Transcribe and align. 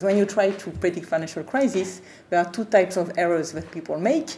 When 0.00 0.18
you 0.18 0.26
try 0.26 0.50
to 0.50 0.70
predict 0.72 1.06
financial 1.06 1.42
crisis, 1.42 2.02
there 2.28 2.38
are 2.38 2.52
two 2.52 2.66
types 2.66 2.98
of 2.98 3.12
errors 3.16 3.52
that 3.52 3.70
people 3.70 3.98
make. 3.98 4.36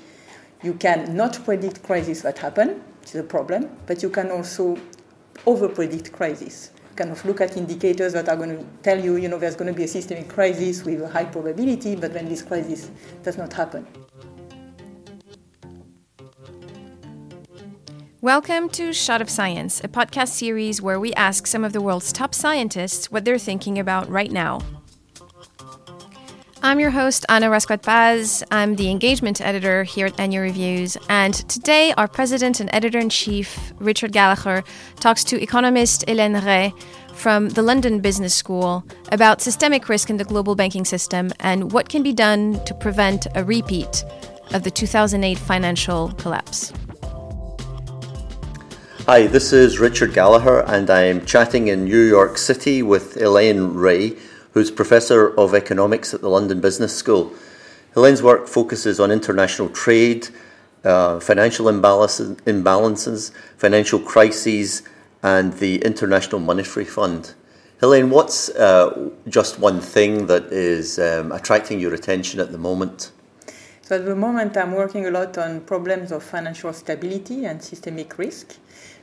You 0.62 0.74
can 0.74 1.16
not 1.16 1.44
predict 1.44 1.82
crises 1.82 2.22
that 2.22 2.38
happen, 2.38 2.80
which 3.00 3.08
is 3.08 3.16
a 3.16 3.24
problem, 3.24 3.68
but 3.84 4.00
you 4.00 4.08
can 4.08 4.30
also 4.30 4.78
over-predict 5.46 6.12
crisis. 6.12 6.70
Kind 6.94 7.10
of 7.10 7.24
look 7.24 7.40
at 7.40 7.56
indicators 7.56 8.12
that 8.12 8.28
are 8.28 8.36
going 8.36 8.56
to 8.56 8.64
tell 8.84 9.04
you, 9.04 9.16
you 9.16 9.26
know, 9.26 9.36
there's 9.36 9.56
going 9.56 9.66
to 9.66 9.76
be 9.76 9.82
a 9.82 9.88
systemic 9.88 10.28
crisis 10.28 10.84
with 10.84 11.02
a 11.02 11.08
high 11.08 11.24
probability, 11.24 11.96
but 11.96 12.12
then 12.14 12.28
this 12.28 12.40
crisis 12.40 12.92
does 13.24 13.36
not 13.36 13.52
happen. 13.52 13.84
Welcome 18.20 18.68
to 18.70 18.92
Shot 18.92 19.20
of 19.20 19.28
Science, 19.28 19.80
a 19.82 19.88
podcast 19.88 20.28
series 20.28 20.80
where 20.80 21.00
we 21.00 21.12
ask 21.14 21.48
some 21.48 21.64
of 21.64 21.72
the 21.72 21.80
world's 21.80 22.12
top 22.12 22.32
scientists 22.32 23.10
what 23.10 23.24
they're 23.24 23.38
thinking 23.38 23.76
about 23.76 24.08
right 24.08 24.30
now. 24.30 24.60
I'm 26.60 26.80
your 26.80 26.90
host, 26.90 27.24
Anna 27.28 27.48
Rasquat 27.50 27.82
Paz. 27.82 28.42
I'm 28.50 28.74
the 28.74 28.90
engagement 28.90 29.40
editor 29.40 29.84
here 29.84 30.06
at 30.06 30.18
Annual 30.18 30.42
Reviews. 30.42 30.96
And 31.08 31.32
today, 31.32 31.94
our 31.96 32.08
president 32.08 32.58
and 32.58 32.68
editor 32.72 32.98
in 32.98 33.10
chief, 33.10 33.72
Richard 33.78 34.10
Gallagher, 34.10 34.64
talks 34.98 35.22
to 35.24 35.40
economist 35.40 36.04
Hélène 36.08 36.44
Rey 36.44 36.74
from 37.14 37.48
the 37.50 37.62
London 37.62 38.00
Business 38.00 38.34
School 38.34 38.84
about 39.12 39.40
systemic 39.40 39.88
risk 39.88 40.10
in 40.10 40.16
the 40.16 40.24
global 40.24 40.56
banking 40.56 40.84
system 40.84 41.30
and 41.38 41.70
what 41.70 41.88
can 41.88 42.02
be 42.02 42.12
done 42.12 42.62
to 42.64 42.74
prevent 42.74 43.28
a 43.36 43.44
repeat 43.44 44.04
of 44.52 44.64
the 44.64 44.70
2008 44.70 45.38
financial 45.38 46.08
collapse. 46.14 46.72
Hi, 49.06 49.28
this 49.28 49.52
is 49.52 49.78
Richard 49.78 50.12
Gallagher, 50.12 50.60
and 50.66 50.90
I'm 50.90 51.24
chatting 51.24 51.68
in 51.68 51.84
New 51.84 52.02
York 52.02 52.36
City 52.36 52.82
with 52.82 53.14
Hélène 53.14 53.76
Rey 53.76 54.16
who's 54.52 54.70
Professor 54.70 55.34
of 55.38 55.54
Economics 55.54 56.14
at 56.14 56.20
the 56.20 56.28
London 56.28 56.60
Business 56.60 56.96
School. 56.96 57.32
Hélène's 57.94 58.22
work 58.22 58.46
focuses 58.46 59.00
on 59.00 59.10
international 59.10 59.68
trade, 59.68 60.28
uh, 60.84 61.20
financial 61.20 61.66
imbalances, 61.66 62.36
imbalances, 62.42 63.32
financial 63.56 63.98
crises, 63.98 64.82
and 65.22 65.52
the 65.54 65.82
International 65.84 66.40
Monetary 66.40 66.84
Fund. 66.84 67.34
Hélène, 67.80 68.08
what's 68.08 68.48
uh, 68.50 69.10
just 69.28 69.58
one 69.58 69.80
thing 69.80 70.26
that 70.26 70.44
is 70.52 70.98
um, 70.98 71.32
attracting 71.32 71.80
your 71.80 71.94
attention 71.94 72.40
at 72.40 72.52
the 72.52 72.58
moment? 72.58 73.12
So, 73.82 73.96
at 73.96 74.04
the 74.04 74.16
moment, 74.16 74.56
I'm 74.56 74.72
working 74.72 75.06
a 75.06 75.10
lot 75.10 75.38
on 75.38 75.60
problems 75.62 76.12
of 76.12 76.22
financial 76.22 76.72
stability 76.72 77.46
and 77.46 77.62
systemic 77.62 78.18
risk. 78.18 78.56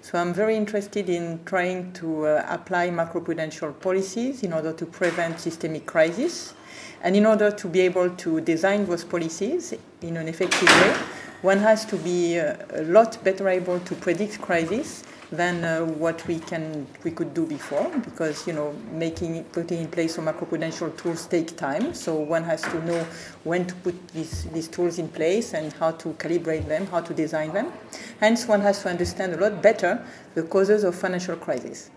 So 0.06 0.20
I'm 0.20 0.36
very 0.36 0.56
interested 0.56 1.10
in 1.10 1.40
trying 1.46 1.92
to 1.94 2.28
uh, 2.28 2.46
apply 2.48 2.92
macroprudential 2.92 3.74
policies 3.80 4.44
in 4.44 4.54
order 4.54 4.72
to 4.72 4.86
prevent 4.86 5.40
systemic 5.40 5.88
crisis. 5.88 6.54
And 7.02 7.16
in 7.16 7.26
order 7.26 7.50
to 7.50 7.68
be 7.68 7.80
able 7.80 8.12
to 8.12 8.40
design 8.42 8.86
those 8.86 9.04
policies 9.04 9.74
in 10.04 10.18
an 10.18 10.28
effective 10.28 10.70
way, 10.70 10.96
one 11.42 11.58
has 11.58 11.86
to 11.86 11.98
be 11.98 12.38
uh, 12.38 12.56
a 12.76 12.84
lot 12.84 13.18
better 13.24 13.50
able 13.50 13.80
to 13.80 13.96
predict 13.96 14.40
crisis 14.40 15.04
than 15.36 15.64
uh, 15.64 15.86
what 15.86 16.26
we 16.28 16.40
can 16.40 16.88
we 17.04 17.12
could 17.12 17.34
do 17.34 17.46
before 17.46 17.90
because 18.04 18.48
you 18.48 18.54
know 18.54 18.74
making 18.92 19.44
putting 19.46 19.82
in 19.82 19.88
place 19.88 20.16
some 20.16 20.26
macroprudential 20.26 20.96
tools 20.98 21.28
take 21.28 21.56
time. 21.56 21.94
So 21.94 22.16
one 22.16 22.44
has 22.44 22.62
to 22.64 22.86
know 22.86 23.06
when 23.44 23.66
to 23.68 23.76
put 23.76 24.08
these, 24.10 24.46
these 24.46 24.68
tools 24.68 24.98
in 24.98 25.08
place 25.08 25.54
and 25.54 25.72
how 25.74 25.92
to 25.92 26.10
calibrate 26.14 26.68
them 26.68 26.88
how 26.88 27.02
to 27.02 27.14
design 27.14 27.54
them. 27.54 27.72
Hence 28.20 28.48
one 28.48 28.62
has 28.62 28.82
to 28.84 28.90
understand 28.90 29.34
a 29.34 29.38
lot 29.38 29.62
better 29.62 30.06
the 30.34 30.44
causes 30.44 30.84
of 30.84 30.96
financial 30.96 31.36
crisis 31.36 31.90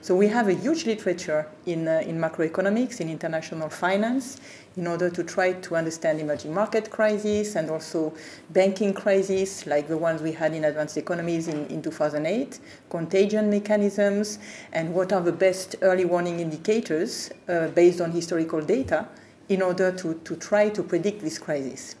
so 0.00 0.14
we 0.14 0.28
have 0.28 0.48
a 0.48 0.54
huge 0.54 0.86
literature 0.86 1.46
in, 1.66 1.88
uh, 1.88 2.02
in 2.06 2.18
macroeconomics, 2.18 3.00
in 3.00 3.10
international 3.10 3.68
finance, 3.68 4.38
in 4.76 4.86
order 4.86 5.10
to 5.10 5.24
try 5.24 5.52
to 5.52 5.74
understand 5.74 6.20
emerging 6.20 6.54
market 6.54 6.88
crises 6.90 7.56
and 7.56 7.68
also 7.68 8.14
banking 8.50 8.94
crises 8.94 9.66
like 9.66 9.88
the 9.88 9.96
ones 9.96 10.22
we 10.22 10.30
had 10.30 10.54
in 10.54 10.64
advanced 10.64 10.96
economies 10.96 11.48
in, 11.48 11.66
in 11.66 11.82
2008, 11.82 12.60
contagion 12.88 13.50
mechanisms, 13.50 14.38
and 14.72 14.94
what 14.94 15.12
are 15.12 15.20
the 15.20 15.32
best 15.32 15.74
early 15.82 16.04
warning 16.04 16.38
indicators 16.38 17.30
uh, 17.48 17.66
based 17.68 18.00
on 18.00 18.12
historical 18.12 18.60
data 18.60 19.08
in 19.48 19.62
order 19.62 19.90
to, 19.90 20.14
to 20.24 20.36
try 20.36 20.68
to 20.68 20.82
predict 20.82 21.20
this 21.22 21.38
crisis. 21.38 21.96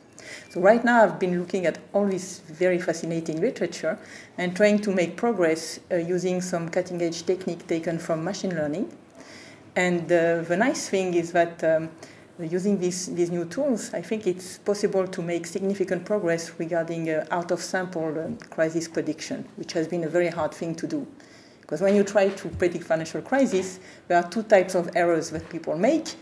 So 0.50 0.60
right 0.60 0.84
now 0.84 1.04
I've 1.04 1.18
been 1.18 1.38
looking 1.38 1.66
at 1.66 1.78
all 1.92 2.06
this 2.06 2.40
very 2.40 2.78
fascinating 2.78 3.40
literature 3.40 3.98
and 4.36 4.56
trying 4.56 4.78
to 4.80 4.90
make 4.90 5.16
progress 5.16 5.80
uh, 5.90 5.96
using 5.96 6.40
some 6.40 6.68
cutting 6.68 7.00
edge 7.02 7.24
technique 7.24 7.66
taken 7.66 7.98
from 7.98 8.24
machine 8.24 8.54
learning. 8.54 8.92
And 9.76 10.04
uh, 10.10 10.42
the 10.42 10.56
nice 10.56 10.88
thing 10.88 11.14
is 11.14 11.32
that 11.32 11.62
um, 11.62 11.90
using 12.38 12.78
these, 12.78 13.06
these 13.14 13.30
new 13.30 13.44
tools, 13.44 13.92
I 13.94 14.02
think 14.02 14.26
it's 14.26 14.58
possible 14.58 15.06
to 15.06 15.22
make 15.22 15.46
significant 15.46 16.04
progress 16.04 16.52
regarding 16.58 17.10
uh, 17.10 17.26
out 17.30 17.50
of 17.50 17.60
sample 17.60 18.18
uh, 18.18 18.46
crisis 18.46 18.88
prediction, 18.88 19.46
which 19.56 19.72
has 19.72 19.88
been 19.88 20.04
a 20.04 20.08
very 20.08 20.28
hard 20.28 20.54
thing 20.54 20.74
to 20.76 20.86
do. 20.86 21.06
Because 21.60 21.80
when 21.80 21.94
you 21.94 22.02
try 22.02 22.28
to 22.28 22.48
predict 22.48 22.84
financial 22.84 23.20
crisis, 23.20 23.78
there 24.06 24.16
are 24.16 24.28
two 24.28 24.42
types 24.42 24.74
of 24.74 24.88
errors 24.96 25.30
that 25.30 25.48
people 25.50 25.76
make. 25.76 26.14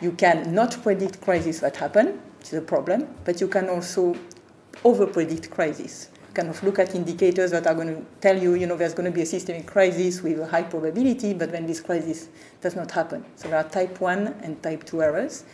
You 0.00 0.12
can 0.12 0.52
not 0.54 0.82
predict 0.82 1.20
crises 1.20 1.60
that 1.60 1.76
happen, 1.76 2.20
which 2.40 2.54
is 2.54 2.54
a 2.54 2.62
problem, 2.62 3.06
but 3.26 3.38
you 3.38 3.48
can 3.48 3.68
also 3.68 4.16
over-predict 4.82 5.50
crises. 5.50 6.08
Kind 6.32 6.48
of 6.48 6.62
look 6.62 6.78
at 6.78 6.94
indicators 6.94 7.50
that 7.50 7.66
are 7.66 7.74
going 7.74 7.88
to 7.88 8.02
tell 8.22 8.40
you, 8.42 8.54
you 8.54 8.66
know, 8.66 8.78
there's 8.78 8.94
going 8.94 9.04
to 9.04 9.14
be 9.14 9.20
a 9.20 9.26
systemic 9.26 9.66
crisis 9.66 10.22
with 10.22 10.40
a 10.40 10.46
high 10.46 10.62
probability, 10.62 11.34
but 11.34 11.52
then 11.52 11.66
this 11.66 11.82
crisis 11.82 12.30
does 12.62 12.74
not 12.74 12.90
happen. 12.90 13.26
So 13.36 13.48
there 13.48 13.58
are 13.58 13.68
type 13.68 14.00
1 14.00 14.26
and 14.42 14.62
type 14.62 14.84
2 14.84 15.02
errors. 15.02 15.44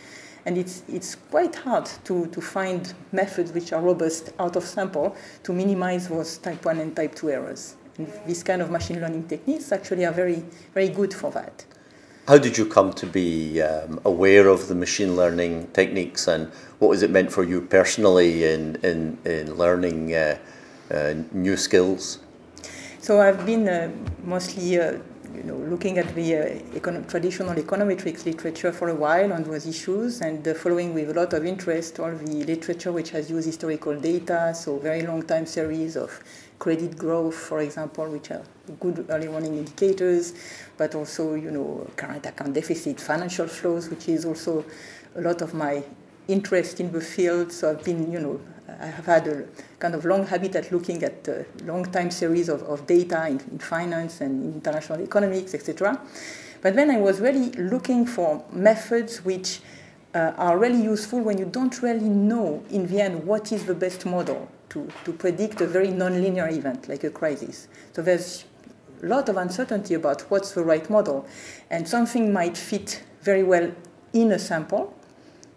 And 0.45 0.57
it's, 0.57 0.83
it's 0.87 1.15
quite 1.15 1.55
hard 1.55 1.89
to, 2.05 2.27
to 2.27 2.39
find 2.39 2.93
methods 3.11 3.51
which 3.51 3.73
are 3.73 3.81
robust 3.81 4.31
out 4.39 4.55
of 4.55 4.63
sample 4.63 5.13
to 5.43 5.51
minimize 5.51 6.07
those 6.07 6.37
type 6.37 6.63
1 6.63 6.79
and 6.79 6.95
type 6.95 7.15
2 7.15 7.31
errors. 7.31 7.75
And 7.97 8.09
these 8.25 8.43
kind 8.43 8.61
of 8.61 8.71
machine 8.71 9.01
learning 9.01 9.27
techniques 9.27 9.73
actually 9.73 10.05
are 10.05 10.13
very, 10.13 10.45
very 10.73 10.87
good 10.87 11.13
for 11.13 11.31
that. 11.31 11.65
How 12.27 12.37
did 12.37 12.57
you 12.57 12.65
come 12.65 12.91
to 12.91 13.05
be 13.05 13.61
um, 13.61 14.01
aware 14.03 14.49
of 14.49 14.67
the 14.67 14.75
machine 14.75 15.15
learning 15.15 15.67
techniques 15.71 16.27
and 16.27 16.51
what 16.79 16.89
was 16.89 17.01
it 17.01 17.09
meant 17.09 17.31
for 17.31 17.45
you 17.45 17.61
personally 17.61 18.43
in, 18.43 18.75
in, 18.83 19.17
in 19.23 19.55
learning 19.55 20.13
uh, 20.13 20.37
uh, 20.91 21.13
new 21.31 21.55
skills? 21.55 22.19
So 22.99 23.21
I've 23.21 23.45
been 23.45 23.69
uh, 23.69 23.89
mostly 24.25 24.77
uh, 24.77 24.97
you 25.35 25.43
know, 25.43 25.55
looking 25.55 25.97
at 25.97 26.13
the 26.15 26.35
uh, 26.35 27.01
traditional 27.07 27.53
econometrics 27.55 28.25
literature 28.25 28.71
for 28.71 28.89
a 28.89 28.95
while 28.95 29.33
on 29.33 29.43
those 29.43 29.65
issues 29.67 30.21
and 30.21 30.47
uh, 30.47 30.53
following 30.53 30.93
with 30.93 31.09
a 31.09 31.13
lot 31.13 31.33
of 31.33 31.45
interest 31.45 31.99
all 31.99 32.11
the 32.11 32.43
literature 32.45 32.91
which 32.91 33.09
has 33.11 33.29
used 33.29 33.45
historical 33.45 33.99
data, 33.99 34.53
so 34.55 34.77
very 34.77 35.03
long 35.03 35.21
time 35.23 35.45
series 35.45 35.95
of 35.95 36.19
credit 36.59 36.97
growth, 36.97 37.35
for 37.35 37.61
example, 37.61 38.09
which 38.09 38.31
are 38.31 38.43
good 38.79 39.05
early 39.09 39.27
warning 39.27 39.57
indicators, 39.57 40.33
but 40.77 40.95
also, 40.95 41.35
you 41.35 41.51
know, 41.51 41.89
current 41.95 42.25
account 42.25 42.53
deficit, 42.53 42.99
financial 42.99 43.47
flows, 43.47 43.89
which 43.89 44.09
is 44.09 44.25
also 44.25 44.65
a 45.15 45.21
lot 45.21 45.41
of 45.41 45.53
my 45.53 45.83
interest 46.27 46.79
in 46.79 46.91
the 46.91 47.01
field. 47.01 47.51
So 47.51 47.71
I've 47.71 47.83
been, 47.83 48.11
you 48.11 48.19
know, 48.19 48.41
I 48.67 48.87
have 48.87 49.05
had 49.05 49.27
a 49.27 49.45
kind 49.79 49.95
of 49.95 50.05
long 50.05 50.25
habit 50.25 50.55
at 50.55 50.71
looking 50.71 51.03
at 51.03 51.27
long 51.63 51.85
time 51.85 52.11
series 52.11 52.49
of, 52.49 52.63
of 52.63 52.85
data 52.85 53.27
in, 53.27 53.39
in 53.51 53.59
finance 53.59 54.21
and 54.21 54.55
international 54.55 55.01
economics, 55.01 55.53
etc. 55.53 55.99
But 56.61 56.75
then 56.75 56.91
I 56.91 56.97
was 56.97 57.19
really 57.19 57.51
looking 57.51 58.05
for 58.05 58.43
methods 58.51 59.23
which 59.23 59.61
uh, 60.13 60.33
are 60.37 60.57
really 60.57 60.81
useful 60.81 61.21
when 61.21 61.37
you 61.37 61.45
don't 61.45 61.81
really 61.81 62.09
know 62.09 62.63
in 62.69 62.87
the 62.87 63.01
end 63.01 63.25
what 63.25 63.51
is 63.51 63.65
the 63.65 63.75
best 63.75 64.05
model 64.05 64.49
to, 64.69 64.87
to 65.05 65.13
predict 65.13 65.61
a 65.61 65.67
very 65.67 65.89
nonlinear 65.89 66.51
event 66.51 66.89
like 66.89 67.03
a 67.03 67.09
crisis. 67.09 67.67
So 67.93 68.01
there's 68.01 68.45
a 69.03 69.05
lot 69.05 69.29
of 69.29 69.37
uncertainty 69.37 69.93
about 69.93 70.21
what's 70.29 70.51
the 70.51 70.63
right 70.63 70.89
model. 70.89 71.27
And 71.69 71.87
something 71.87 72.33
might 72.33 72.57
fit 72.57 73.03
very 73.21 73.43
well 73.43 73.71
in 74.13 74.31
a 74.31 74.39
sample. 74.39 74.96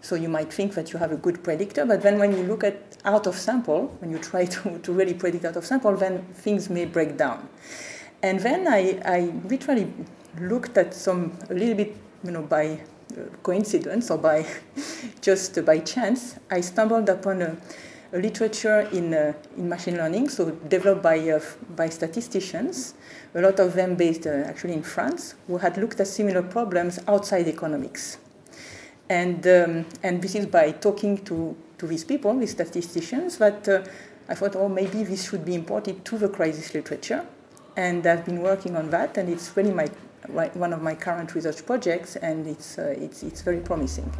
So 0.02 0.14
you 0.14 0.28
might 0.28 0.52
think 0.52 0.74
that 0.74 0.92
you 0.92 0.98
have 0.98 1.12
a 1.12 1.16
good 1.16 1.42
predictor, 1.44 1.84
but 1.84 2.02
then 2.02 2.18
when 2.18 2.32
you 2.32 2.42
look 2.44 2.64
at 2.64 2.96
out 3.04 3.26
of 3.26 3.36
sample, 3.36 3.94
when 4.00 4.10
you 4.10 4.18
try 4.18 4.46
to, 4.46 4.78
to 4.82 4.92
really 4.92 5.14
predict 5.14 5.44
out 5.44 5.56
of 5.56 5.66
sample, 5.66 5.96
then 5.96 6.24
things 6.32 6.70
may 6.70 6.86
break 6.86 7.16
down. 7.16 7.48
And 8.22 8.40
then 8.40 8.68
I, 8.68 9.00
I 9.04 9.32
literally 9.48 9.92
looked 10.38 10.76
at 10.76 10.94
some, 10.94 11.36
a 11.48 11.54
little 11.54 11.74
bit, 11.74 11.96
you 12.24 12.30
know, 12.30 12.42
by 12.42 12.80
uh, 13.12 13.22
coincidence 13.42 14.10
or 14.10 14.18
by 14.18 14.46
just 15.20 15.64
by 15.64 15.78
chance, 15.80 16.36
I 16.50 16.60
stumbled 16.60 17.08
upon 17.08 17.42
a, 17.42 17.56
a 18.12 18.18
literature 18.18 18.88
in, 18.92 19.14
uh, 19.14 19.32
in 19.56 19.68
machine 19.68 19.96
learning, 19.96 20.28
so 20.28 20.50
developed 20.50 21.02
by, 21.02 21.18
uh, 21.30 21.40
by 21.76 21.88
statisticians, 21.88 22.94
a 23.34 23.40
lot 23.40 23.58
of 23.58 23.74
them 23.74 23.96
based 23.96 24.26
uh, 24.26 24.44
actually 24.46 24.74
in 24.74 24.82
France, 24.82 25.34
who 25.46 25.58
had 25.58 25.76
looked 25.76 26.00
at 26.00 26.08
similar 26.08 26.42
problems 26.42 26.98
outside 27.08 27.48
economics. 27.48 28.18
And, 29.10 29.44
um, 29.48 29.86
and 30.04 30.22
this 30.22 30.36
is 30.36 30.46
by 30.46 30.70
talking 30.70 31.18
to, 31.24 31.56
to 31.78 31.86
these 31.88 32.04
people, 32.04 32.38
these 32.38 32.52
statisticians, 32.52 33.38
that 33.38 33.68
uh, 33.68 33.82
I 34.28 34.34
thought, 34.36 34.54
oh, 34.54 34.68
maybe 34.68 35.02
this 35.02 35.28
should 35.28 35.44
be 35.44 35.56
imported 35.56 36.04
to 36.04 36.16
the 36.16 36.28
crisis 36.28 36.72
literature. 36.72 37.26
And 37.76 38.06
I've 38.06 38.24
been 38.24 38.40
working 38.40 38.76
on 38.76 38.88
that, 38.90 39.18
and 39.18 39.28
it's 39.28 39.56
really 39.56 39.72
my, 39.72 39.86
one 40.54 40.72
of 40.72 40.80
my 40.80 40.94
current 40.94 41.34
research 41.34 41.66
projects, 41.66 42.14
and 42.14 42.46
it's, 42.46 42.78
uh, 42.78 42.94
it's, 42.96 43.24
it's 43.24 43.40
very 43.42 43.58
promising. 43.58 44.10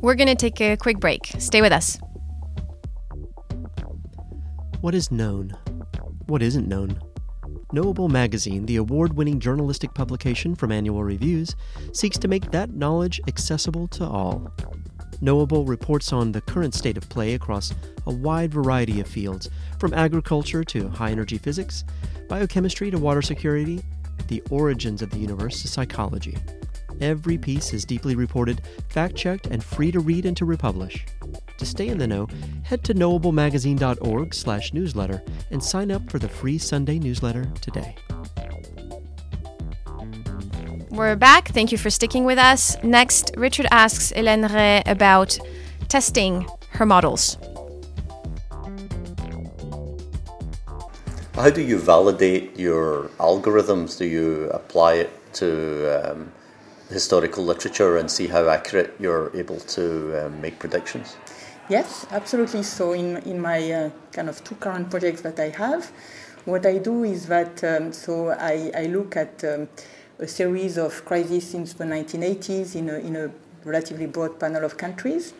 We're 0.00 0.14
going 0.14 0.28
to 0.28 0.34
take 0.34 0.60
a 0.60 0.76
quick 0.76 1.00
break. 1.00 1.32
Stay 1.38 1.62
with 1.62 1.72
us. 1.72 1.98
What 4.82 4.94
is 4.94 5.10
known? 5.10 5.56
What 6.26 6.42
isn't 6.42 6.68
known? 6.68 7.00
Knowable 7.72 8.08
Magazine, 8.08 8.64
the 8.66 8.76
award 8.76 9.14
winning 9.14 9.40
journalistic 9.40 9.92
publication 9.92 10.54
from 10.54 10.70
Annual 10.70 11.02
Reviews, 11.02 11.56
seeks 11.92 12.16
to 12.18 12.28
make 12.28 12.52
that 12.52 12.70
knowledge 12.70 13.20
accessible 13.26 13.88
to 13.88 14.04
all. 14.04 14.52
Knowable 15.20 15.64
reports 15.64 16.12
on 16.12 16.30
the 16.30 16.40
current 16.40 16.74
state 16.74 16.96
of 16.96 17.08
play 17.08 17.34
across 17.34 17.74
a 18.06 18.12
wide 18.12 18.52
variety 18.52 19.00
of 19.00 19.08
fields, 19.08 19.50
from 19.80 19.92
agriculture 19.94 20.62
to 20.62 20.88
high 20.88 21.10
energy 21.10 21.38
physics, 21.38 21.82
biochemistry 22.28 22.88
to 22.88 22.98
water 22.98 23.22
security, 23.22 23.82
the 24.28 24.42
origins 24.50 25.02
of 25.02 25.10
the 25.10 25.18
universe 25.18 25.60
to 25.62 25.68
psychology. 25.68 26.36
Every 27.00 27.36
piece 27.36 27.72
is 27.72 27.84
deeply 27.84 28.14
reported, 28.14 28.62
fact 28.88 29.14
checked, 29.16 29.46
and 29.46 29.62
free 29.62 29.92
to 29.92 30.00
read 30.00 30.24
and 30.24 30.36
to 30.36 30.44
republish. 30.44 31.04
To 31.58 31.66
stay 31.66 31.88
in 31.88 31.98
the 31.98 32.06
know, 32.06 32.28
head 32.62 32.84
to 32.84 32.94
knowablemagazine.org 32.94 34.34
slash 34.34 34.72
newsletter 34.72 35.22
and 35.50 35.62
sign 35.62 35.90
up 35.90 36.10
for 36.10 36.18
the 36.18 36.28
free 36.28 36.58
Sunday 36.58 36.98
newsletter 36.98 37.44
today. 37.60 37.96
We're 40.90 41.16
back. 41.16 41.48
Thank 41.48 41.72
you 41.72 41.78
for 41.78 41.90
sticking 41.90 42.24
with 42.24 42.38
us. 42.38 42.82
Next, 42.82 43.32
Richard 43.36 43.66
asks 43.70 44.12
Hélène 44.12 44.50
Rey 44.52 44.82
about 44.86 45.38
testing 45.88 46.46
her 46.70 46.86
models. 46.86 47.36
How 51.34 51.50
do 51.50 51.60
you 51.60 51.78
validate 51.78 52.58
your 52.58 53.10
algorithms? 53.18 53.98
Do 53.98 54.06
you 54.06 54.48
apply 54.50 54.94
it 54.94 55.34
to 55.34 56.12
um, 56.12 56.32
historical 56.88 57.44
literature 57.44 57.96
and 57.96 58.10
see 58.10 58.26
how 58.26 58.48
accurate 58.48 58.94
you're 58.98 59.30
able 59.36 59.60
to 59.60 60.26
um, 60.26 60.40
make 60.40 60.58
predictions? 60.58 61.16
Yes, 61.68 62.06
absolutely. 62.10 62.62
So, 62.62 62.92
in, 62.92 63.16
in 63.18 63.40
my 63.40 63.72
uh, 63.72 63.90
kind 64.12 64.28
of 64.28 64.42
two 64.44 64.54
current 64.54 64.88
projects 64.90 65.22
that 65.22 65.40
I 65.40 65.48
have, 65.48 65.90
what 66.44 66.64
I 66.64 66.78
do 66.78 67.02
is 67.02 67.26
that 67.26 67.62
um, 67.64 67.92
so 67.92 68.30
I, 68.30 68.70
I 68.74 68.86
look 68.86 69.16
at 69.16 69.42
um, 69.44 69.68
a 70.20 70.28
series 70.28 70.78
of 70.78 71.04
crises 71.04 71.48
since 71.48 71.72
the 71.72 71.84
1980s 71.84 72.76
in 72.76 72.88
a, 72.88 72.98
in 72.98 73.16
a 73.16 73.30
relatively 73.64 74.06
broad 74.06 74.38
panel 74.38 74.64
of 74.64 74.76
countries. 74.76 75.34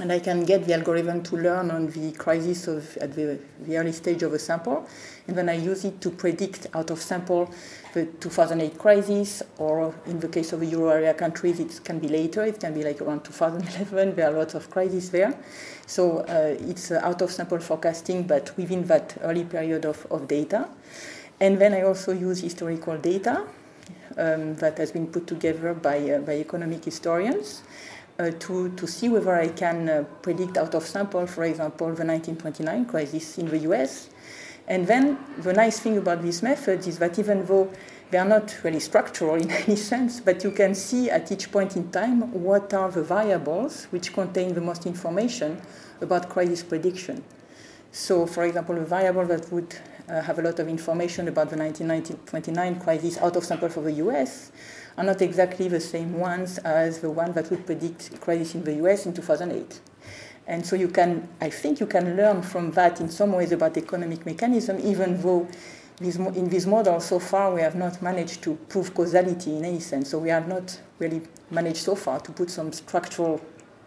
And 0.00 0.12
I 0.12 0.20
can 0.20 0.44
get 0.44 0.64
the 0.64 0.74
algorithm 0.74 1.24
to 1.24 1.36
learn 1.36 1.72
on 1.72 1.88
the 1.88 2.12
crisis 2.12 2.68
of, 2.68 2.96
at 2.98 3.14
the, 3.14 3.38
the 3.60 3.76
early 3.76 3.90
stage 3.90 4.22
of 4.22 4.32
a 4.32 4.38
sample. 4.38 4.86
And 5.26 5.36
then 5.36 5.48
I 5.48 5.54
use 5.54 5.84
it 5.84 6.00
to 6.02 6.10
predict 6.10 6.68
out 6.72 6.90
of 6.90 7.00
sample 7.00 7.50
the 7.94 8.06
2008 8.06 8.78
crisis, 8.78 9.42
or 9.58 9.92
in 10.06 10.20
the 10.20 10.28
case 10.28 10.52
of 10.52 10.60
the 10.60 10.66
euro 10.66 10.90
area 10.90 11.14
countries, 11.14 11.58
it 11.58 11.80
can 11.84 11.98
be 11.98 12.06
later. 12.06 12.44
It 12.44 12.60
can 12.60 12.74
be 12.74 12.84
like 12.84 13.00
around 13.00 13.24
2011. 13.24 14.14
There 14.14 14.28
are 14.28 14.38
lots 14.38 14.54
of 14.54 14.70
crises 14.70 15.10
there. 15.10 15.34
So 15.86 16.18
uh, 16.18 16.56
it's 16.68 16.90
uh, 16.92 17.00
out 17.02 17.20
of 17.22 17.32
sample 17.32 17.58
forecasting, 17.58 18.24
but 18.24 18.56
within 18.56 18.84
that 18.84 19.16
early 19.22 19.44
period 19.44 19.84
of, 19.84 20.06
of 20.10 20.28
data. 20.28 20.68
And 21.40 21.58
then 21.58 21.74
I 21.74 21.82
also 21.82 22.12
use 22.12 22.40
historical 22.40 22.96
data 22.98 23.46
um, 24.16 24.54
that 24.56 24.78
has 24.78 24.92
been 24.92 25.06
put 25.06 25.26
together 25.26 25.74
by, 25.74 25.98
uh, 26.10 26.18
by 26.20 26.34
economic 26.34 26.84
historians. 26.84 27.62
Uh, 28.20 28.32
to, 28.40 28.68
to 28.70 28.84
see 28.84 29.08
whether 29.08 29.32
I 29.32 29.46
can 29.46 29.88
uh, 29.88 30.04
predict 30.22 30.56
out 30.56 30.74
of 30.74 30.84
sample, 30.84 31.24
for 31.28 31.44
example, 31.44 31.86
the 31.86 32.04
1929 32.04 32.86
crisis 32.86 33.38
in 33.38 33.46
the 33.48 33.58
US, 33.58 34.10
and 34.66 34.88
then 34.88 35.16
the 35.38 35.52
nice 35.52 35.78
thing 35.78 35.96
about 35.96 36.20
these 36.20 36.42
methods 36.42 36.88
is 36.88 36.98
that 36.98 37.16
even 37.20 37.46
though 37.46 37.72
they 38.10 38.18
are 38.18 38.24
not 38.24 38.56
really 38.64 38.80
structural 38.80 39.34
in 39.42 39.50
any 39.50 39.76
sense, 39.76 40.18
but 40.18 40.42
you 40.42 40.50
can 40.50 40.74
see 40.74 41.08
at 41.10 41.30
each 41.30 41.52
point 41.52 41.76
in 41.76 41.92
time 41.92 42.32
what 42.32 42.74
are 42.74 42.90
the 42.90 43.04
variables 43.04 43.84
which 43.86 44.12
contain 44.12 44.52
the 44.52 44.60
most 44.60 44.84
information 44.84 45.60
about 46.00 46.28
crisis 46.28 46.64
prediction. 46.64 47.22
So, 47.92 48.26
for 48.26 48.44
example, 48.44 48.76
a 48.78 48.84
variable 48.84 49.26
that 49.26 49.50
would 49.52 49.76
uh, 50.08 50.20
have 50.22 50.38
a 50.38 50.42
lot 50.42 50.58
of 50.58 50.68
information 50.68 51.28
about 51.28 51.50
the 51.50 51.56
1929 51.56 52.80
crisis 52.80 53.16
out 53.18 53.36
of 53.36 53.44
sample 53.44 53.68
for 53.68 53.80
the 53.80 53.92
US 53.92 54.50
are 54.98 55.04
not 55.04 55.22
exactly 55.22 55.68
the 55.68 55.78
same 55.78 56.18
ones 56.18 56.58
as 56.58 56.98
the 56.98 57.08
one 57.08 57.32
that 57.32 57.48
would 57.50 57.64
predict 57.64 58.20
crisis 58.20 58.56
in 58.56 58.64
the 58.64 58.74
US 58.84 59.06
in 59.06 59.14
2008. 59.14 59.80
And 60.48 60.66
so 60.66 60.74
you 60.74 60.88
can, 60.88 61.28
I 61.40 61.50
think 61.50 61.78
you 61.78 61.86
can 61.86 62.16
learn 62.16 62.42
from 62.42 62.72
that 62.72 63.00
in 63.00 63.08
some 63.08 63.32
ways 63.32 63.52
about 63.52 63.76
economic 63.76 64.26
mechanism, 64.26 64.80
even 64.82 65.22
though 65.22 65.46
in 66.00 66.48
this 66.48 66.66
model 66.66 66.98
so 67.00 67.20
far 67.20 67.54
we 67.54 67.60
have 67.60 67.76
not 67.76 68.02
managed 68.02 68.42
to 68.42 68.56
prove 68.68 68.92
causality 68.92 69.56
in 69.56 69.64
any 69.64 69.78
sense. 69.78 70.10
So 70.10 70.18
we 70.18 70.30
have 70.30 70.48
not 70.48 70.80
really 70.98 71.22
managed 71.50 71.78
so 71.78 71.94
far 71.94 72.18
to 72.18 72.32
put 72.32 72.50
some 72.50 72.72
structural 72.72 73.40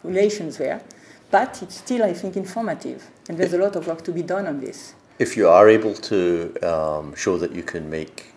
relations 0.03 0.57
there. 0.57 0.81
But 1.29 1.61
it's 1.61 1.75
still, 1.77 2.03
I 2.03 2.13
think, 2.13 2.37
informative. 2.37 3.09
And 3.27 3.37
there's 3.37 3.53
a 3.53 3.57
lot 3.57 3.75
of 3.75 3.87
work 3.87 4.03
to 4.03 4.13
be 4.13 4.21
done 4.21 4.47
on 4.47 4.61
this. 4.61 4.93
If 5.19 5.35
you 5.35 5.49
are 5.49 5.67
able 5.67 5.93
to 5.93 6.55
um, 6.61 7.15
show 7.15 7.37
that 7.37 7.53
you 7.53 7.63
can 7.63 7.89
make 7.89 8.27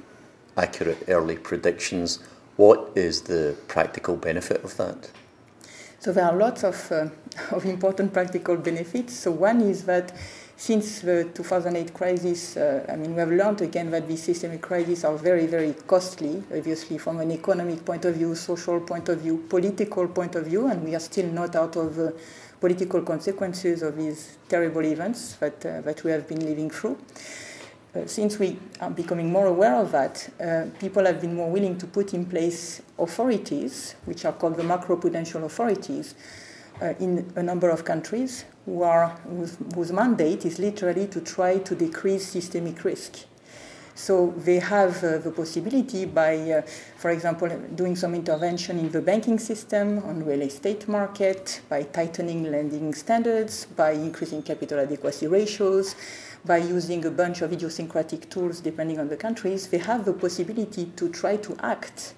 accurate 0.57 1.05
early 1.09 1.37
predictions, 1.37 2.21
what 2.57 2.93
is 2.95 3.23
the 3.23 3.57
practical 3.69 4.17
benefit 4.17 4.63
of 4.65 4.77
that? 4.77 5.11
So 5.99 6.13
there 6.13 6.27
are 6.27 6.37
lots 6.37 6.65
of, 6.65 6.93
uh, 6.93 7.09
of 7.51 7.65
important 7.65 8.13
practical 8.13 8.57
benefits. 8.57 9.15
So 9.15 9.31
one 9.31 9.61
is 9.63 9.85
that 9.85 10.13
since 10.57 11.01
the 11.01 11.25
2008 11.35 11.93
crisis, 11.93 12.57
uh, 12.57 12.87
I 12.89 12.97
mean, 12.97 13.15
we 13.15 13.21
have 13.21 13.31
learned 13.31 13.61
again 13.63 13.91
that 13.91 14.07
these 14.07 14.23
systemic 14.23 14.63
crises 14.63 15.05
are 15.05 15.17
very, 15.17 15.47
very 15.47 15.75
costly, 15.87 16.45
obviously, 16.55 16.99
from 16.99 17.19
an 17.19 17.33
economic 17.33 17.85
point 17.85 18.05
of 18.05 18.15
view, 18.15 18.35
social 18.35 18.81
point 18.81 19.09
of 19.09 19.21
view, 19.21 19.45
political 19.49 20.07
point 20.07 20.37
of 20.37 20.47
view, 20.47 20.69
and 20.69 20.85
we 20.85 20.95
are 20.95 21.01
still 21.01 21.27
not 21.27 21.57
out 21.57 21.75
of 21.77 21.97
the 21.97 22.15
political 22.61 23.03
consequences 23.03 23.83
of 23.83 23.97
these 23.97 24.37
terrible 24.49 24.85
events 24.85 25.35
that, 25.35 25.67
uh, 25.67 25.81
that 25.81 26.05
we 26.05 26.11
have 26.11 26.29
been 26.29 26.45
living 26.47 26.71
through. 26.71 26.97
Uh, 27.95 28.05
since 28.07 28.41
we 28.41 28.59
are 28.81 28.91
becoming 28.91 29.31
more 29.31 29.47
aware 29.47 29.77
of 29.77 29.93
that, 29.93 30.29
uh, 30.41 30.65
people 30.81 31.05
have 31.05 31.21
been 31.21 31.35
more 31.35 31.49
willing 31.49 31.79
to 31.79 31.87
put 31.87 32.13
in 32.13 32.27
place 32.27 32.83
authorities, 32.99 33.95
which 34.05 34.25
are 34.25 34.33
called 34.33 34.57
the 34.57 34.63
macroprudential 34.65 35.45
authorities, 35.45 36.17
uh, 36.83 36.93
in 36.99 37.33
a 37.37 37.43
number 37.43 37.71
of 37.71 37.85
countries 37.85 38.47
who 38.65 38.83
are, 38.83 39.11
whose, 39.29 39.57
whose, 39.77 39.93
mandate 39.93 40.45
is 40.45 40.59
literally 40.59 41.07
to 41.07 41.21
try 41.21 41.59
to 41.59 41.77
decrease 41.77 42.27
systemic 42.27 42.83
risk. 42.83 43.27
So 43.95 44.35
they 44.39 44.59
have 44.59 45.05
uh, 45.05 45.19
the 45.19 45.31
possibility 45.31 46.05
by, 46.05 46.37
uh, 46.51 46.63
for 46.97 47.13
example, 47.13 47.49
doing 47.77 47.95
some 47.95 48.13
intervention 48.13 48.77
in 48.81 48.91
the 48.91 49.01
banking 49.01 49.39
system, 49.39 49.99
on 50.01 50.25
real 50.25 50.43
estate 50.43 50.89
market, 50.89 51.61
by 51.69 51.85
tightening 51.85 52.51
lending 52.51 52.93
standards, 52.93 53.67
by 53.77 53.93
increasing 53.93 54.43
capital 54.43 54.81
adequacy 54.81 55.29
ratios, 55.29 55.95
by 56.45 56.59
using 56.59 57.05
a 57.07 57.11
bunch 57.11 57.41
of 57.43 57.53
idiosyncratic 57.53 58.29
tools 58.29 58.61
depending 58.61 58.99
on 58.99 59.09
the 59.09 59.17
countries, 59.17 59.69
they 59.69 59.79
have 59.79 60.05
the 60.05 60.13
possibility 60.13 60.87
to 60.97 61.09
try 61.09 61.37
to 61.37 61.57
act 61.63 62.15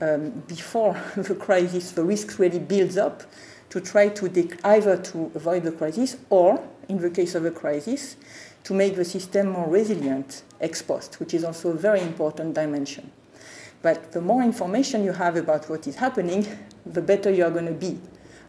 um, 0.00 0.30
before 0.46 1.00
the 1.16 1.34
crisis, 1.34 1.92
the 1.92 2.04
risk 2.04 2.38
really 2.38 2.58
builds 2.58 2.96
up, 2.96 3.22
to 3.70 3.80
try 3.80 4.08
to 4.08 4.26
dec- 4.26 4.58
either 4.64 4.96
to 4.96 5.32
avoid 5.34 5.64
the 5.64 5.72
crisis 5.72 6.16
or, 6.30 6.62
in 6.88 6.98
the 6.98 7.10
case 7.10 7.34
of 7.34 7.44
a 7.44 7.50
crisis, 7.50 8.16
to 8.62 8.72
make 8.72 8.96
the 8.96 9.04
system 9.04 9.48
more 9.48 9.68
resilient 9.68 10.42
ex 10.60 10.80
post, 10.80 11.18
which 11.20 11.34
is 11.34 11.44
also 11.44 11.70
a 11.70 11.74
very 11.74 12.00
important 12.00 12.54
dimension. 12.54 13.10
But 13.82 14.12
the 14.12 14.20
more 14.20 14.42
information 14.42 15.04
you 15.04 15.12
have 15.12 15.36
about 15.36 15.68
what 15.68 15.86
is 15.86 15.96
happening, 15.96 16.46
the 16.86 17.02
better 17.02 17.30
you 17.30 17.44
are 17.44 17.50
going 17.50 17.66
to 17.66 17.72
be 17.72 17.98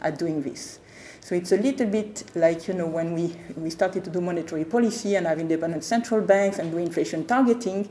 at 0.02 0.18
doing 0.18 0.42
this. 0.42 0.80
So 1.26 1.34
it's 1.34 1.52
a 1.52 1.58
little 1.58 1.88
bit 1.88 2.24
like, 2.36 2.68
you 2.68 2.76
know, 2.76 2.86
when 2.86 3.16
we, 3.16 3.36
we 3.58 3.72
started 3.72 4.04
to 4.04 4.12
do 4.12 4.22
monetary 4.22 4.64
policy 4.64 5.16
and 5.16 5.26
have 5.26 5.40
independent 5.40 5.84
central 5.84 6.22
banks 6.22 6.60
and 6.60 6.72
do 6.72 6.78
inflation 6.78 7.26
targeting, 7.26 7.90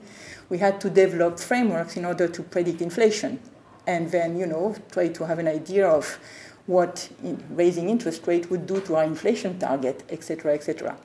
we 0.50 0.58
had 0.58 0.80
to 0.82 0.88
develop 0.88 1.40
frameworks 1.40 1.96
in 1.96 2.04
order 2.04 2.28
to 2.28 2.42
predict 2.44 2.80
inflation. 2.80 3.40
And 3.88 4.08
then, 4.12 4.38
you 4.38 4.46
know, 4.46 4.76
try 4.92 5.08
to 5.08 5.26
have 5.26 5.40
an 5.40 5.48
idea 5.48 5.88
of 5.88 6.16
what 6.66 7.10
raising 7.50 7.88
interest 7.88 8.24
rate 8.28 8.48
would 8.52 8.68
do 8.68 8.80
to 8.82 8.94
our 8.94 9.02
inflation 9.02 9.58
target, 9.58 10.04
etc., 10.10 10.54
etc. 10.54 10.96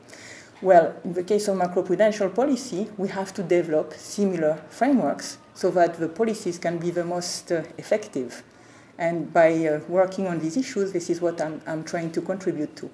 Well, 0.62 0.98
in 1.04 1.14
the 1.14 1.24
case 1.24 1.48
of 1.48 1.58
macroprudential 1.58 2.36
policy, 2.36 2.92
we 2.98 3.08
have 3.08 3.34
to 3.34 3.42
develop 3.42 3.96
similar 3.96 4.62
frameworks 4.70 5.40
so 5.56 5.72
that 5.72 5.96
the 5.96 6.08
policies 6.08 6.60
can 6.60 6.78
be 6.78 6.92
the 6.92 7.04
most 7.04 7.52
uh, 7.52 7.64
effective. 7.80 8.44
And 9.00 9.32
by 9.32 9.66
uh, 9.66 9.80
working 9.88 10.28
on 10.28 10.40
these 10.40 10.58
issues, 10.58 10.92
this 10.92 11.10
is 11.10 11.22
what 11.22 11.40
I'm, 11.40 11.62
I'm 11.66 11.86
trying 11.86 12.12
to 12.12 12.22
contribute 12.22 12.76
to. 12.76 12.90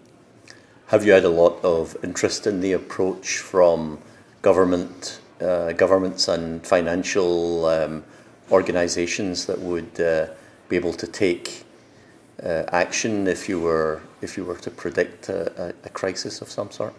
Have 0.88 1.04
you 1.04 1.12
had 1.12 1.26
a 1.26 1.30
lot 1.30 1.60
of 1.66 1.98
interest 2.04 2.46
in 2.46 2.62
the 2.62 2.74
approach 2.74 3.40
from 3.40 3.98
government, 4.44 5.20
uh, 5.42 5.72
governments 5.72 6.28
and 6.28 6.66
financial 6.66 7.66
um, 7.66 8.04
organisations 8.52 9.48
that 9.48 9.60
would 9.60 10.00
uh, 10.00 10.28
be 10.70 10.76
able 10.76 10.94
to 10.94 11.08
take 11.08 11.66
uh, 12.44 12.66
action 12.68 13.28
if 13.28 13.50
you 13.50 13.60
were 13.60 14.02
if 14.22 14.38
you 14.38 14.46
were 14.46 14.58
to 14.58 14.70
predict 14.70 15.30
a, 15.30 15.74
a 15.84 15.90
crisis 15.90 16.42
of 16.42 16.52
some 16.52 16.70
sort? 16.70 16.94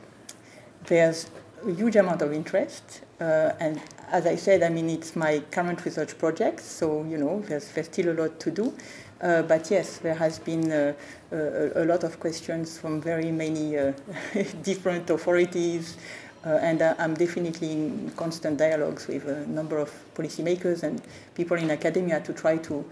There's 0.87 1.31
a 1.65 1.73
huge 1.73 1.97
amount 1.97 2.23
of 2.23 2.33
interest. 2.33 3.03
Uh, 3.21 3.53
and 3.61 3.81
as 4.11 4.27
I 4.27 4.37
said, 4.37 4.63
I 4.63 4.69
mean, 4.69 4.91
it's 4.91 5.17
my 5.17 5.41
current 5.51 5.85
research 5.85 6.19
project, 6.19 6.61
so, 6.61 7.05
you 7.05 7.19
know, 7.19 7.41
there's, 7.41 7.71
there's 7.73 7.87
still 7.87 8.11
a 8.11 8.17
lot 8.21 8.41
to 8.41 8.51
do. 8.51 8.75
Uh, 9.21 9.43
but 9.43 9.71
yes, 9.71 9.99
there 9.99 10.15
has 10.15 10.39
been 10.39 10.71
uh, 10.71 10.93
a, 11.33 11.83
a, 11.83 11.85
lot 11.87 12.05
of 12.05 12.21
questions 12.21 12.79
from 12.79 13.01
very 13.01 13.33
many 13.33 13.79
uh, 13.79 13.93
different 14.63 15.09
authorities, 15.09 15.97
uh, 16.45 16.51
and 16.61 16.83
I'm 16.83 17.15
definitely 17.15 17.73
in 17.73 18.13
constant 18.15 18.59
dialogues 18.59 19.07
with 19.09 19.27
a 19.27 19.47
number 19.47 19.79
of 19.79 19.91
policymakers 20.15 20.83
and 20.83 21.01
people 21.35 21.57
in 21.57 21.71
academia 21.71 22.21
to 22.21 22.35
try 22.35 22.59
to 22.59 22.85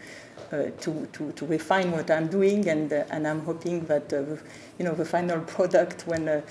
uh, 0.53 0.71
to, 0.81 1.09
to, 1.13 1.33
to, 1.33 1.47
refine 1.47 1.91
what 1.91 2.11
I'm 2.11 2.29
doing, 2.29 2.69
and, 2.69 2.93
uh, 2.93 3.05
and 3.11 3.27
I'm 3.27 3.41
hoping 3.41 3.87
that 3.87 4.13
uh, 4.13 4.23
you 4.79 4.85
know 4.85 4.95
the 4.95 5.05
final 5.05 5.41
product 5.57 6.07
when 6.07 6.43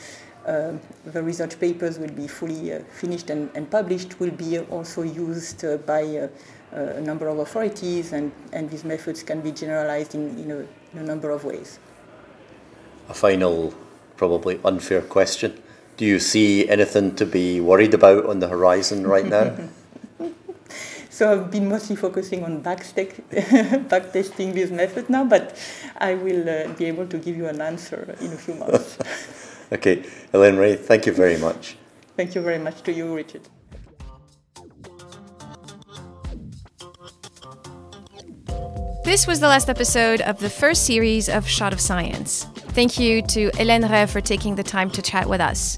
uh, 0.45 0.73
the 1.05 1.23
research 1.23 1.59
papers 1.59 1.97
will 2.00 2.12
be 2.12 2.27
fully 2.27 2.73
uh, 2.73 2.79
finished 2.91 3.29
and, 3.29 3.50
and, 3.55 3.69
published 3.69 4.19
will 4.19 4.31
be 4.31 4.59
also 4.59 5.01
used 5.01 5.63
uh, 5.63 5.77
by 5.77 6.01
a 6.01 7.00
number 7.00 7.27
of 7.27 7.38
authorities, 7.38 8.13
and, 8.13 8.31
and 8.51 8.69
these 8.69 8.83
methods 8.83 9.21
can 9.21 9.41
be 9.41 9.51
generalized 9.51 10.15
in, 10.15 10.38
in, 10.39 10.51
a, 10.51 10.57
in 10.57 11.00
a 11.00 11.03
number 11.03 11.29
of 11.29 11.43
ways. 11.45 11.77
A 13.09 13.13
final, 13.13 13.73
probably 14.17 14.59
unfair 14.65 15.01
question. 15.01 15.62
Do 15.97 16.05
you 16.05 16.19
see 16.19 16.67
anything 16.67 17.15
to 17.17 17.25
be 17.27 17.62
worried 17.62 17.93
about 17.93 18.25
on 18.25 18.39
the 18.39 18.47
horizon 18.47 19.05
right 19.05 19.25
now? 19.25 19.55
So 21.13 21.31
I've 21.31 21.51
been 21.51 21.69
mostly 21.69 21.95
focusing 21.95 22.43
on 22.43 22.63
backtesting 22.63 24.53
this 24.55 24.71
method 24.71 25.12
now, 25.12 25.23
but 25.23 25.55
I 26.00 26.15
will 26.15 26.50
uh, 26.50 26.73
be 26.73 26.85
able 26.85 27.05
to 27.05 27.19
give 27.19 27.38
you 27.38 27.45
an 27.45 27.62
answer 27.62 28.17
in 28.19 28.33
a 28.33 28.35
few 28.35 28.55
months. 28.55 28.97
okay, 29.72 29.98
Hélène 30.34 30.60
Rey, 30.60 30.75
thank 30.75 31.05
you 31.05 31.13
very 31.13 31.38
much. 31.38 31.77
Thank 32.15 32.36
you 32.36 32.41
very 32.41 32.60
much 32.60 32.82
to 32.84 32.91
you, 32.91 33.13
Richard. 33.13 33.41
This 39.03 39.27
was 39.27 39.39
the 39.39 39.48
last 39.48 39.70
episode 39.70 40.22
of 40.22 40.39
the 40.39 40.50
first 40.50 40.86
series 40.86 41.27
of 41.27 41.48
Shot 41.48 41.74
of 41.74 41.82
Science. 41.82 42.46
Thank 42.74 43.00
you 43.00 43.22
to 43.24 43.51
Hélène 43.51 43.89
Rey 43.89 44.05
for 44.05 44.22
taking 44.22 44.55
the 44.55 44.63
time 44.63 44.89
to 44.91 45.01
chat 45.01 45.27
with 45.27 45.41
us. 45.41 45.77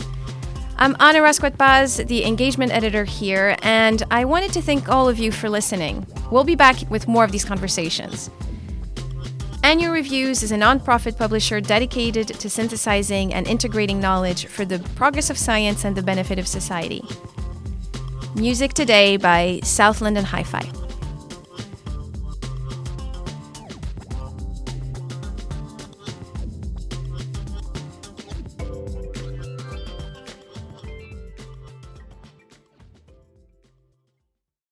I'm 0.77 0.95
Ana 0.99 1.19
Rasquet-Paz, 1.19 1.97
the 1.97 2.25
engagement 2.25 2.71
editor 2.71 3.05
here, 3.05 3.55
and 3.61 4.03
I 4.11 4.25
wanted 4.25 4.51
to 4.53 4.61
thank 4.61 4.89
all 4.89 5.07
of 5.07 5.17
you 5.17 5.31
for 5.31 5.49
listening. 5.49 6.05
We'll 6.31 6.43
be 6.43 6.55
back 6.55 6.77
with 6.89 7.07
more 7.07 7.23
of 7.23 7.31
these 7.31 7.45
conversations. 7.45 8.29
Annual 9.65 9.93
Reviews 9.93 10.43
is 10.43 10.51
a 10.51 10.57
nonprofit 10.57 11.17
publisher 11.17 11.59
dedicated 11.59 12.27
to 12.27 12.51
synthesizing 12.51 13.33
and 13.33 13.47
integrating 13.47 13.99
knowledge 13.99 14.45
for 14.45 14.63
the 14.63 14.77
progress 14.93 15.31
of 15.31 15.39
science 15.39 15.83
and 15.83 15.97
the 15.97 16.03
benefit 16.03 16.37
of 16.37 16.47
society. 16.47 17.03
Music 18.35 18.75
today 18.75 19.17
by 19.17 19.59
South 19.63 20.01
London 20.01 20.23
Hi 20.23 20.43
Fi. 20.43 20.84